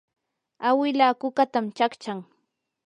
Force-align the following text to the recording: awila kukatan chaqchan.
awila 0.67 1.07
kukatan 1.19 1.65
chaqchan. 1.77 2.19